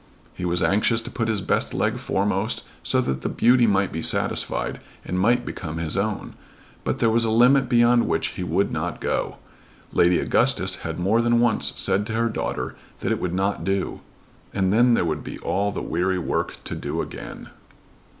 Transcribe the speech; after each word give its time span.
He 0.33 0.45
was 0.45 0.63
anxious 0.63 0.99
to 1.01 1.11
put 1.11 1.27
his 1.27 1.41
best 1.41 1.75
leg 1.75 1.99
foremost 1.99 2.63
so 2.81 3.01
that 3.01 3.21
the 3.21 3.29
beauty 3.29 3.67
might 3.67 3.91
be 3.91 4.01
satisfied 4.01 4.79
and 5.05 5.19
might 5.19 5.45
become 5.45 5.77
his 5.77 5.95
own, 5.95 6.33
but 6.83 6.97
there 6.97 7.11
was 7.11 7.23
a 7.23 7.29
limit 7.29 7.69
beyond 7.69 8.07
which 8.07 8.29
he 8.29 8.43
would 8.43 8.71
not 8.71 8.99
go. 8.99 9.37
Lady 9.93 10.17
Augustus 10.17 10.77
had 10.77 10.97
more 10.97 11.21
than 11.21 11.39
once 11.39 11.71
said 11.75 12.07
to 12.07 12.13
her 12.13 12.29
daughter 12.29 12.75
that 13.01 13.11
it 13.11 13.19
would 13.19 13.35
not 13.35 13.63
do; 13.63 13.99
and 14.55 14.73
then 14.73 14.95
there 14.95 15.05
would 15.05 15.23
be 15.23 15.37
all 15.37 15.71
the 15.71 15.83
weary 15.83 16.17
work 16.17 16.57
to 16.63 16.73
do 16.73 16.99
again! 16.99 17.49